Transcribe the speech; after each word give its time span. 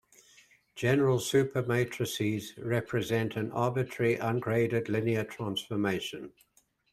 General 0.73 1.19
supermatrices 1.19 2.53
represent 2.57 3.35
an 3.35 3.51
arbitrary 3.51 4.15
ungraded 4.15 4.89
linear 4.89 5.23
transformation. 5.23 6.33